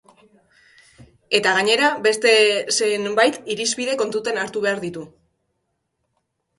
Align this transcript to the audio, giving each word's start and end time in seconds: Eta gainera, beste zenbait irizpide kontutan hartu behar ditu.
Eta 1.39 1.51
gainera, 1.57 1.91
beste 2.09 2.33
zenbait 2.79 3.39
irizpide 3.59 4.01
kontutan 4.03 4.45
hartu 4.47 4.67
behar 4.69 4.85
ditu. 4.89 5.09